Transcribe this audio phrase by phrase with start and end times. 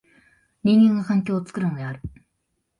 [0.63, 2.01] 人間が環境を作るのである。